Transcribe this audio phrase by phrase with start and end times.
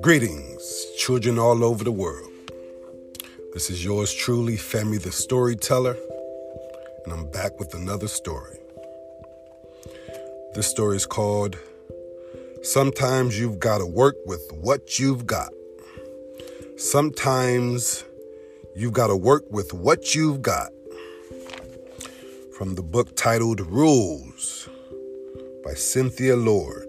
[0.00, 2.30] Greetings, children all over the world.
[3.52, 5.96] This is yours truly, Femi the Storyteller,
[7.04, 8.58] and I'm back with another story.
[10.54, 11.58] This story is called
[12.62, 15.52] Sometimes You've Got to Work with What You've Got.
[16.76, 18.04] Sometimes
[18.76, 20.70] you've got to work with what you've got.
[22.56, 24.68] From the book titled Rules
[25.64, 26.87] by Cynthia Lord.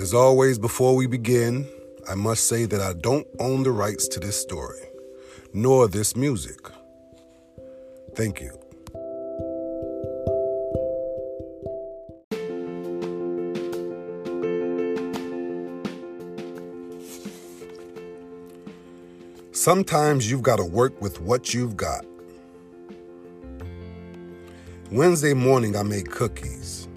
[0.00, 1.68] As always, before we begin,
[2.08, 4.80] I must say that I don't own the rights to this story,
[5.52, 6.58] nor this music.
[8.14, 8.58] Thank you.
[19.52, 22.06] Sometimes you've got to work with what you've got.
[24.90, 26.88] Wednesday morning, I made cookies.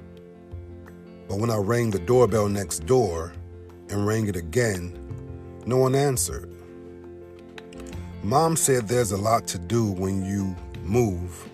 [1.28, 3.34] But when I rang the doorbell next door
[3.90, 4.98] and rang it again,
[5.66, 6.50] no one answered.
[8.22, 11.50] Mom said there's a lot to do when you move,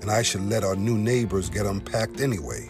[0.00, 2.68] and I should let our new neighbors get unpacked anyway.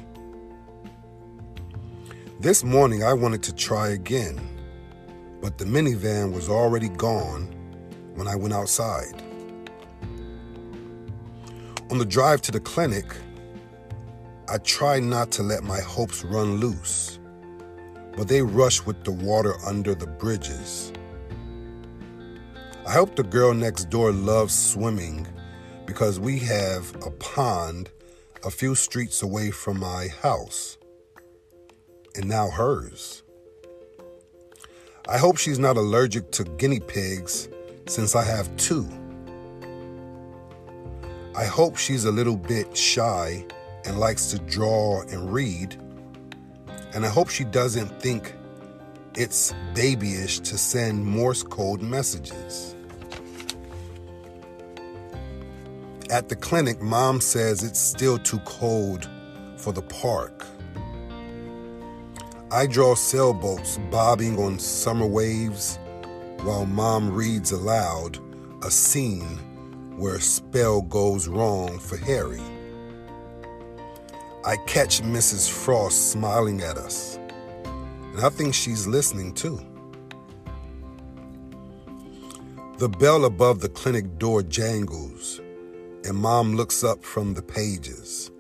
[2.41, 4.41] This morning, I wanted to try again,
[5.41, 7.55] but the minivan was already gone
[8.15, 9.23] when I went outside.
[11.91, 13.07] On the drive to the clinic,
[14.53, 17.21] I try not to let my hopes run loose,
[18.17, 20.93] but they rush with the water under the bridges.
[22.85, 25.29] I hope the girl next door loves swimming
[25.87, 27.91] because we have a pond
[28.45, 30.79] a few streets away from my house,
[32.17, 33.23] and now hers.
[35.09, 37.49] I hope she's not allergic to guinea pigs
[37.87, 38.89] since I have two.
[41.37, 43.47] I hope she's a little bit shy
[43.85, 45.77] and likes to draw and read.
[46.95, 48.35] And I hope she doesn't think
[49.15, 52.75] it's babyish to send Morse code messages.
[56.11, 59.09] At the clinic, mom says it's still too cold
[59.57, 60.45] for the park.
[62.51, 65.79] I draw sailboats bobbing on summer waves
[66.43, 68.19] while mom reads aloud
[68.65, 69.39] a scene
[69.97, 72.43] where a spell goes wrong for Harry.
[74.45, 75.51] I catch Mrs.
[75.51, 77.19] Frost smiling at us,
[77.65, 79.61] and I think she's listening too.
[82.79, 85.41] The bell above the clinic door jangles,
[86.05, 88.31] and Mom looks up from the pages.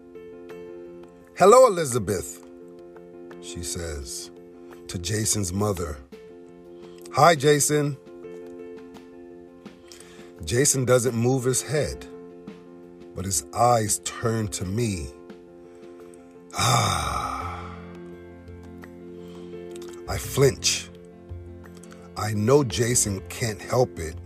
[1.37, 2.47] Hello, Elizabeth,
[3.43, 4.31] she says
[4.89, 5.99] to Jason's mother
[7.13, 7.97] Hi, Jason.
[10.45, 12.07] Jason doesn't move his head,
[13.17, 15.09] but his eyes turn to me.
[16.57, 17.65] Ah.
[20.09, 20.89] I flinch.
[22.17, 24.17] I know Jason can't help it,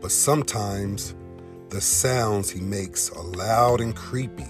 [0.00, 1.14] but sometimes
[1.70, 4.46] the sounds he makes are loud and creepy.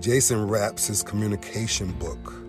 [0.00, 2.44] Jason wraps his communication book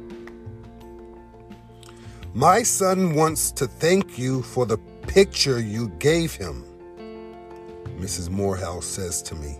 [2.35, 4.77] my son wants to thank you for the
[5.07, 6.65] picture you gave him,
[7.97, 8.29] Mrs.
[8.29, 9.57] Morehouse says to me.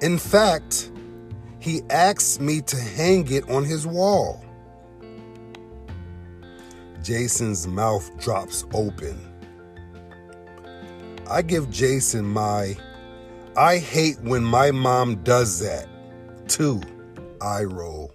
[0.00, 0.90] In fact,
[1.62, 4.44] he asked me to hang it on his wall.
[7.04, 9.16] Jason's mouth drops open.
[11.30, 12.76] I give Jason my
[13.56, 15.86] I hate when my mom does that,
[16.48, 16.80] too,
[17.40, 18.12] I roll.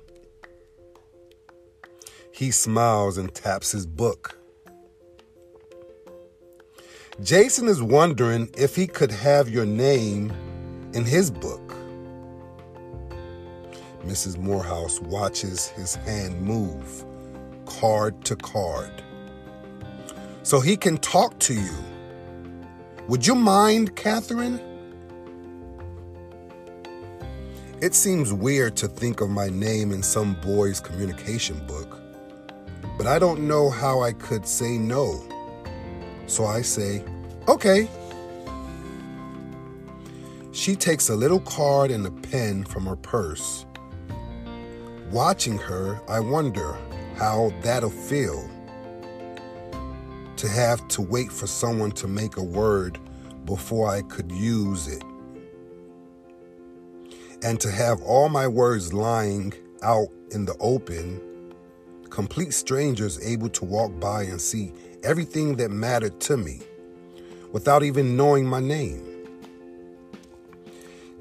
[2.34, 4.38] He smiles and taps his book.
[7.22, 10.34] Jason is wondering if he could have your name
[10.94, 11.67] in his book.
[14.08, 14.38] Mrs.
[14.38, 17.06] Morehouse watches his hand move,
[17.66, 19.04] card to card,
[20.44, 21.76] so he can talk to you.
[23.08, 24.62] Would you mind, Catherine?
[27.82, 32.02] It seems weird to think of my name in some boy's communication book
[32.98, 35.24] but I don't know how I could say no.
[36.26, 37.04] So I say,
[37.48, 37.88] okay.
[40.52, 43.67] She takes a little card and a pen from her purse.
[45.12, 46.78] Watching her, I wonder
[47.16, 48.50] how that'll feel
[50.36, 53.00] to have to wait for someone to make a word
[53.46, 55.04] before I could use it.
[57.42, 61.22] And to have all my words lying out in the open
[62.10, 66.60] complete strangers able to walk by and see everything that mattered to me
[67.52, 69.04] without even knowing my name.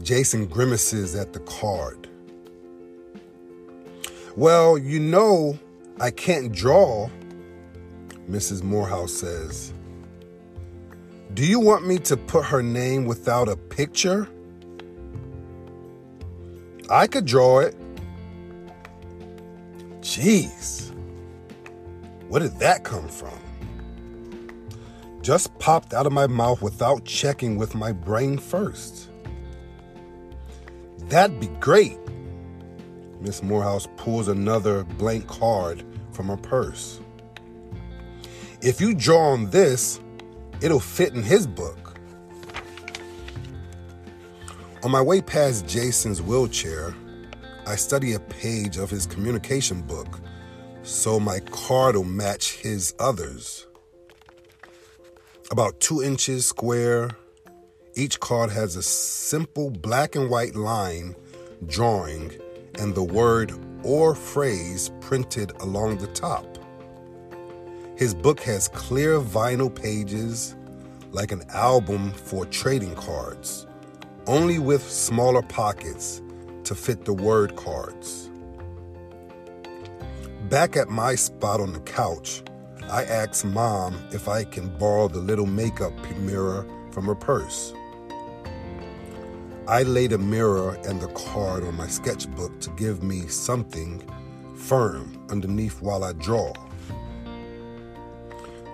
[0.03, 2.06] Jason grimaces at the card.
[4.37, 5.59] Well, you know,
[5.99, 7.09] I can't draw,
[8.29, 8.63] Mrs.
[8.63, 9.73] Morehouse says.
[11.33, 14.29] Do you want me to put her name without a picture?
[16.91, 17.75] I could draw it.
[20.01, 20.95] Jeez,
[22.29, 23.39] where did that come from?
[25.23, 29.09] Just popped out of my mouth without checking with my brain first.
[31.09, 31.99] That'd be great.
[33.27, 35.83] Miss Morehouse pulls another blank card
[36.13, 37.01] from her purse.
[38.63, 39.99] If you draw on this,
[40.61, 41.99] it'll fit in his book.
[44.85, 46.95] On my way past Jason's wheelchair,
[47.67, 50.21] I study a page of his communication book
[50.85, 53.67] so my card will match his others.
[55.51, 57.11] About two inches square,
[57.97, 61.17] each card has a simple black and white line
[61.67, 62.31] drawing
[62.79, 63.53] and the word
[63.83, 66.59] or phrase printed along the top.
[67.97, 70.57] His book has clear vinyl pages
[71.13, 73.67] like an album for trading cards,
[74.27, 76.21] only with smaller pockets
[76.65, 78.31] to fit the word cards.
[80.51, 82.43] Back at my spot on the couch,
[82.91, 87.73] I asked mom if I can borrow the little makeup mirror from her purse.
[89.69, 94.01] I laid a mirror and the card on my sketchbook to give me something
[94.55, 96.53] firm underneath while I draw.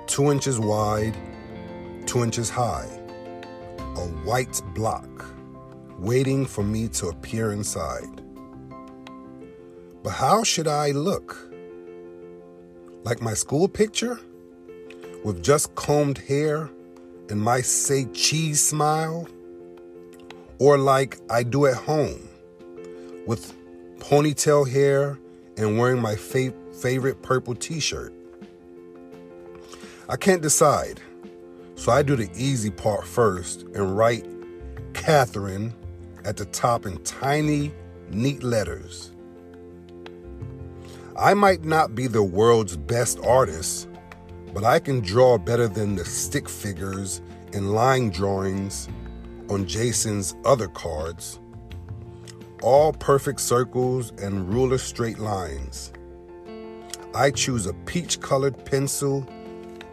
[0.06, 1.16] Two inches wide,
[2.04, 2.90] two inches high,
[3.78, 5.08] a white block
[5.98, 8.20] waiting for me to appear inside.
[10.02, 11.50] But how should I look?
[13.02, 14.20] Like my school picture?
[15.24, 16.68] With just combed hair
[17.30, 19.26] and my say cheese smile?
[20.62, 22.28] Or like I do at home,
[23.26, 23.52] with
[23.98, 25.18] ponytail hair
[25.56, 28.12] and wearing my fa- favorite purple t shirt?
[30.08, 31.00] I can't decide,
[31.74, 34.24] so I do the easy part first and write
[34.94, 35.74] Catherine
[36.24, 37.72] at the top in tiny,
[38.10, 39.10] neat letters.
[41.18, 43.88] I might not be the world's best artist,
[44.54, 47.20] but I can draw better than the stick figures
[47.52, 48.88] and line drawings
[49.52, 51.38] on Jason's other cards.
[52.62, 55.92] All perfect circles and ruler straight lines.
[57.14, 59.26] I choose a peach colored pencil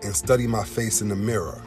[0.01, 1.61] and study my face in the mirror.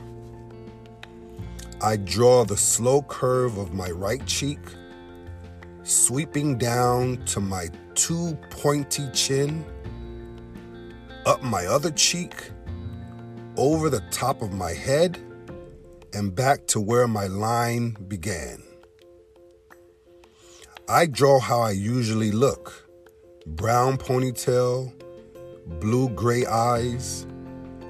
[1.83, 4.61] I draw the slow curve of my right cheek,
[5.83, 9.65] sweeping down to my two pointy chin,
[11.27, 12.51] up my other cheek,
[13.57, 15.19] over the top of my head,
[16.13, 18.63] and back to where my line began.
[20.89, 22.89] I draw how I usually look
[23.47, 24.93] brown ponytail,
[25.81, 27.27] blue gray eyes,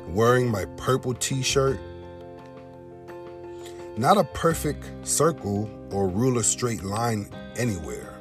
[0.09, 1.79] wearing my purple t shirt
[3.97, 8.19] not a perfect circle or ruler straight line anywhere.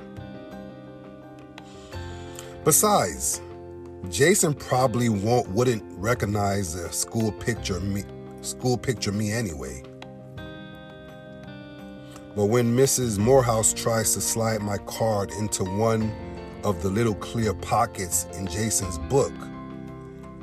[2.65, 3.41] Besides,
[4.09, 8.03] Jason probably won't wouldn't recognize the school picture me
[8.41, 9.83] school picture me anyway.
[12.35, 13.17] But when Mrs.
[13.17, 16.13] Morehouse tries to slide my card into one
[16.63, 19.33] of the little clear pockets in Jason's book,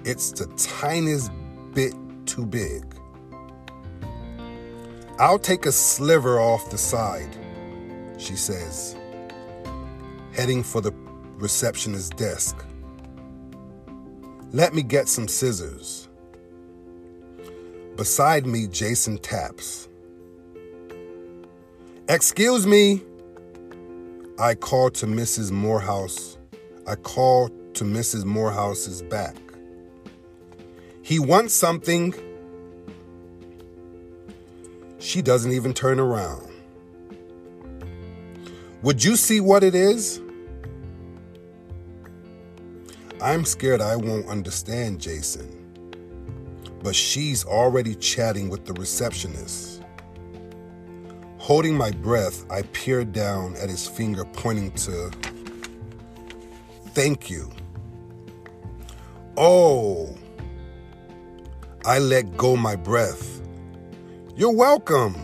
[0.04, 1.30] it's the tiniest
[1.72, 1.94] bit
[2.26, 2.84] too big.
[5.18, 7.36] I'll take a sliver off the side,
[8.18, 8.94] she says,
[10.32, 10.92] heading for the
[11.38, 12.64] receptionist's desk.
[14.52, 16.08] Let me get some scissors.
[17.96, 19.87] Beside me, Jason taps.
[22.10, 23.02] Excuse me.
[24.38, 25.52] I call to Mrs.
[25.52, 26.38] Morehouse.
[26.86, 28.24] I call to Mrs.
[28.24, 29.36] Morehouse's back.
[31.02, 32.14] He wants something.
[34.98, 36.48] She doesn't even turn around.
[38.80, 40.22] Would you see what it is?
[43.20, 45.46] I'm scared I won't understand Jason,
[46.82, 49.77] but she's already chatting with the receptionist.
[51.48, 55.10] Holding my breath, I peer down at his finger pointing to
[56.88, 57.50] thank you.
[59.34, 60.14] Oh,
[61.86, 63.40] I let go my breath.
[64.36, 65.14] You're welcome.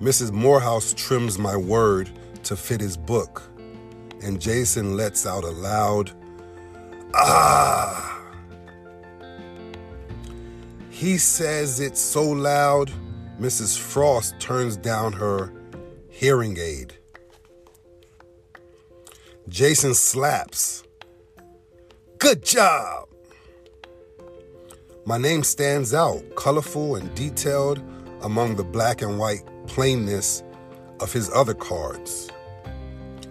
[0.00, 0.32] Mrs.
[0.32, 2.10] Morehouse trims my word
[2.42, 3.44] to fit his book,
[4.24, 6.10] and Jason lets out a loud,
[7.14, 8.20] ah.
[10.90, 12.90] He says it so loud,
[13.40, 13.78] Mrs.
[13.78, 15.52] Frost turns down her
[16.08, 16.94] hearing aid.
[19.48, 20.82] Jason slaps.
[22.18, 23.08] Good job!
[25.04, 27.80] My name stands out, colorful and detailed
[28.22, 30.42] among the black and white plainness
[31.00, 32.30] of his other cards.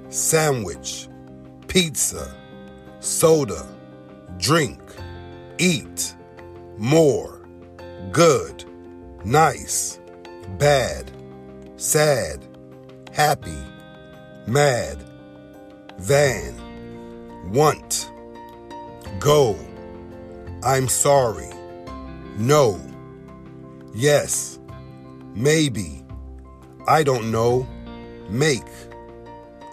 [0.10, 1.10] Sandwich,
[1.68, 2.38] pizza,
[3.00, 3.68] soda,
[4.38, 4.80] drink,
[5.58, 6.16] eat,
[6.78, 7.42] more,
[8.12, 8.64] good,
[9.26, 10.00] nice,
[10.60, 11.12] bad,
[11.78, 12.46] sad,
[13.12, 13.58] happy,
[14.46, 15.04] mad,
[15.98, 16.54] van,
[17.52, 18.12] want,
[19.20, 19.58] go,
[20.64, 21.50] I'm sorry,
[22.38, 22.80] no,
[23.96, 24.60] yes,
[25.34, 26.04] maybe,
[26.88, 27.68] I don't know,
[28.30, 28.62] make,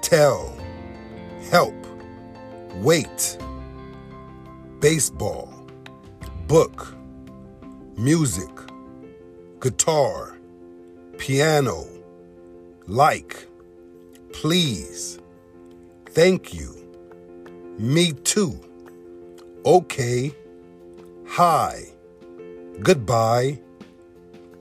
[0.00, 0.56] tell,
[1.50, 1.74] help,
[2.76, 3.36] wait,
[4.80, 5.52] baseball,
[6.46, 6.96] book,
[7.98, 8.48] music,
[9.62, 10.36] guitar,
[11.18, 11.86] piano,
[12.88, 13.46] like,
[14.32, 15.20] please,
[16.06, 16.74] thank you,
[17.78, 18.58] me too,
[19.64, 20.34] okay,
[21.28, 21.80] hi,
[22.80, 23.56] goodbye,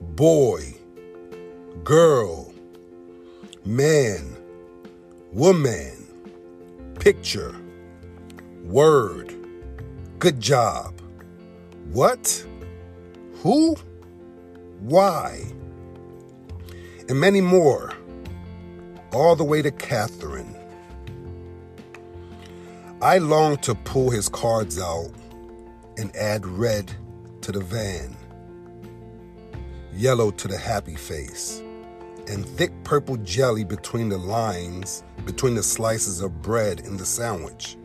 [0.00, 0.72] boy,
[1.82, 2.54] girl,
[3.64, 4.36] man,
[5.32, 6.06] woman,
[7.00, 7.56] picture,
[8.62, 9.34] word,
[10.20, 10.94] good job,
[11.90, 12.46] what,
[13.42, 13.74] who,
[14.82, 15.44] why,
[17.08, 17.92] and many more,
[19.12, 20.56] all the way to Catherine.
[23.00, 25.10] I long to pull his cards out
[25.98, 26.90] and add red
[27.42, 28.16] to the van,
[29.94, 31.62] yellow to the happy face,
[32.26, 37.76] and thick purple jelly between the lines, between the slices of bread in the sandwich.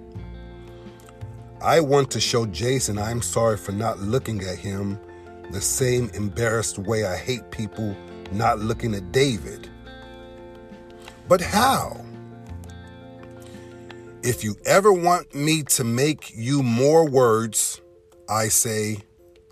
[1.62, 5.00] I want to show Jason I'm sorry for not looking at him
[5.52, 7.96] the same embarrassed way I hate people
[8.32, 9.70] not looking at David.
[11.28, 12.04] But how?
[14.24, 17.82] If you ever want me to make you more words,
[18.30, 18.98] I say,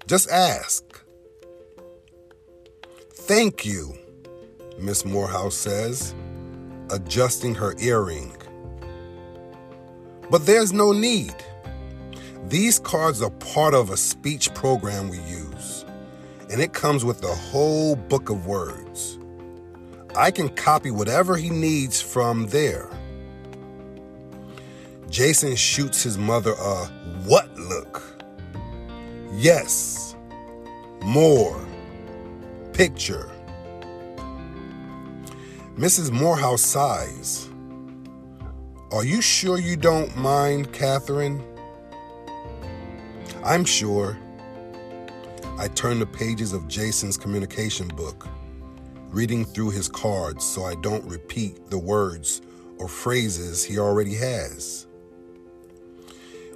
[0.08, 0.84] just ask.
[3.12, 3.98] Thank you,
[4.78, 6.14] Miss Morehouse says,
[6.92, 8.36] adjusting her earring.
[10.30, 11.36] But there's no need.
[12.48, 15.45] These cards are part of a speech program we use,
[16.50, 19.18] and it comes with the whole book of words.
[20.16, 22.90] I can copy whatever he needs from there.
[25.10, 26.86] Jason shoots his mother a
[27.26, 28.04] what look.
[29.34, 30.16] Yes,
[31.02, 31.66] more,
[32.74, 33.30] picture.
[35.76, 36.12] Mrs.
[36.12, 37.50] Morehouse sighs.
[38.92, 41.44] Are you sure you don't mind, Catherine?
[43.44, 44.18] I'm sure.
[45.58, 48.28] I turn the pages of Jason's communication book,
[49.08, 52.42] reading through his cards so I don't repeat the words
[52.78, 54.86] or phrases he already has.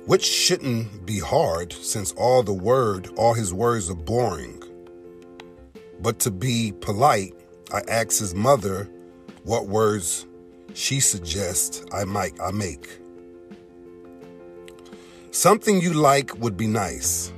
[0.06, 4.62] Which shouldn't be hard since all the word, all his words are boring.
[6.02, 7.34] But to be polite,
[7.74, 8.90] I ask his mother
[9.44, 10.26] what words
[10.74, 13.00] she suggests I might I make.
[15.32, 17.32] Something you like would be nice.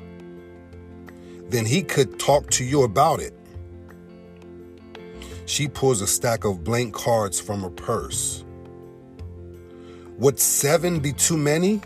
[1.52, 3.34] Then he could talk to you about it.
[5.46, 8.46] She pulls a stack of blank cards from her purse.
[10.18, 11.82] Would seven be too many?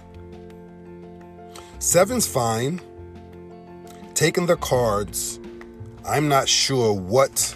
[1.79, 2.79] Seven's fine.
[4.13, 5.39] Taking the cards,
[6.07, 7.55] I'm not sure what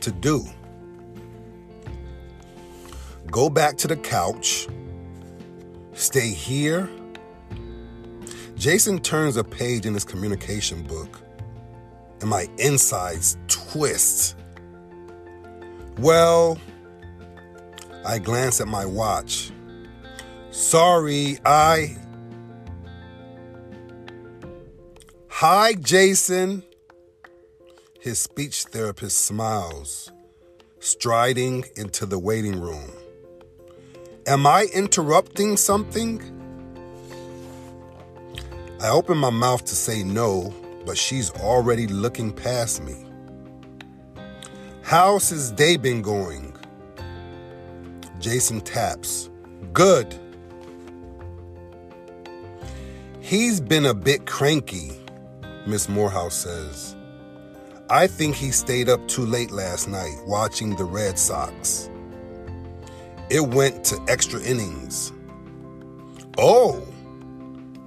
[0.00, 0.44] to do.
[3.30, 4.66] Go back to the couch.
[5.92, 6.90] Stay here
[8.64, 11.20] Jason turns a page in his communication book,
[12.22, 14.38] and my insides twist.
[15.98, 16.56] Well,
[18.06, 19.50] I glance at my watch.
[20.50, 21.94] Sorry, I.
[25.28, 26.62] Hi, Jason.
[28.00, 30.10] His speech therapist smiles,
[30.78, 32.90] striding into the waiting room.
[34.26, 36.43] Am I interrupting something?
[38.80, 40.52] I open my mouth to say no,
[40.84, 43.06] but she's already looking past me.
[44.82, 46.54] How's his day been going?
[48.18, 49.30] Jason taps.
[49.72, 50.14] Good.
[53.20, 54.92] He's been a bit cranky,
[55.66, 56.94] Miss Morehouse says.
[57.90, 61.90] I think he stayed up too late last night watching the Red Sox.
[63.30, 65.12] It went to extra innings.
[66.38, 66.86] Oh,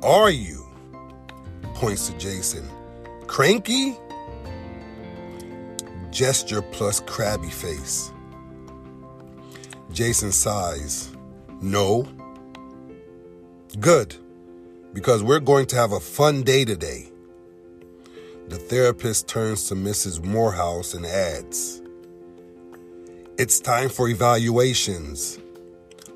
[0.04, 0.67] are you?
[1.78, 2.68] Points to Jason.
[3.28, 3.96] Cranky?
[6.10, 8.12] Gesture plus crabby face.
[9.92, 11.12] Jason sighs.
[11.62, 12.08] No.
[13.80, 14.16] Good,
[14.92, 17.12] because we're going to have a fun day today.
[18.48, 20.26] The therapist turns to Mrs.
[20.26, 21.84] Morehouse and adds,
[23.38, 25.38] It's time for evaluations.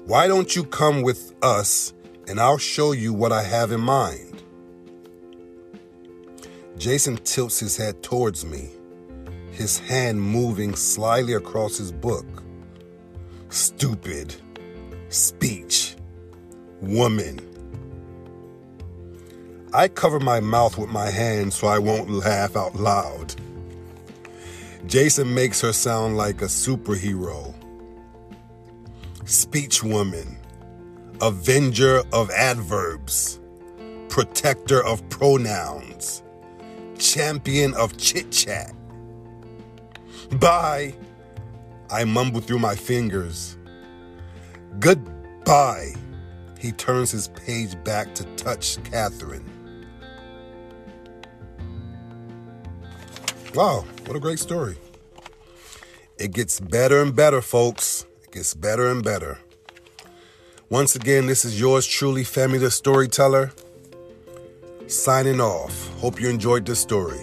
[0.06, 1.94] Why don't you come with us
[2.28, 4.31] and I'll show you what I have in mind?
[6.82, 8.72] Jason tilts his head towards me,
[9.52, 12.26] his hand moving slyly across his book.
[13.50, 14.34] Stupid.
[15.10, 15.96] Speech.
[16.82, 17.40] Woman.
[19.76, 23.36] I cover my mouth with my hand so I won't laugh out loud.
[24.88, 27.54] Jason makes her sound like a superhero.
[29.26, 30.36] Speech woman,
[31.22, 33.40] avenger of adverbs,
[34.10, 36.24] protector of pronouns,
[37.02, 38.74] champion of chit chat.
[40.40, 40.94] Bye.
[41.90, 43.58] I mumble through my fingers.
[44.80, 45.94] Goodbye.
[46.58, 49.44] He turns his page back to touch Catherine.
[53.54, 54.78] Wow, what a great story.
[56.18, 58.06] It gets better and better, folks.
[58.24, 59.40] It gets better and better.
[60.70, 63.52] Once again, this is yours truly, Femi the Storyteller,
[64.92, 65.88] signing off.
[66.00, 67.22] Hope you enjoyed this story.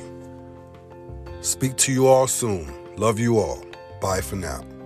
[1.40, 2.72] Speak to you all soon.
[2.96, 3.64] Love you all.
[4.00, 4.77] Bye for now.